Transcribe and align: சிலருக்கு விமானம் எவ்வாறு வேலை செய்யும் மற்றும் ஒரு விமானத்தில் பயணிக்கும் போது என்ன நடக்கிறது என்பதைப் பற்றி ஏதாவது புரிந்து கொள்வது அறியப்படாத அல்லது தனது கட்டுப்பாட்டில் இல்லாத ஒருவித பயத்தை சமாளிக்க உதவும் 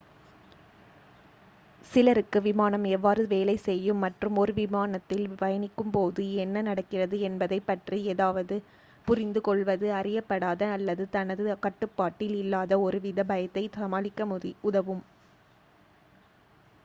சிலருக்கு 1.91 2.39
விமானம் 2.41 2.85
எவ்வாறு 2.91 3.23
வேலை 3.27 3.55
செய்யும் 3.59 3.99
மற்றும் 4.03 4.37
ஒரு 4.37 4.53
விமானத்தில் 4.53 5.27
பயணிக்கும் 5.35 5.91
போது 5.91 6.23
என்ன 6.35 6.61
நடக்கிறது 6.61 7.17
என்பதைப் 7.19 7.67
பற்றி 7.67 7.99
ஏதாவது 8.05 8.55
புரிந்து 9.07 9.41
கொள்வது 9.41 9.89
அறியப்படாத 9.93 10.71
அல்லது 10.71 11.05
தனது 11.09 11.45
கட்டுப்பாட்டில் 11.59 12.35
இல்லாத 12.35 12.79
ஒருவித 12.81 13.25
பயத்தை 13.25 13.65
சமாளிக்க 13.77 14.39
உதவும் 14.63 15.03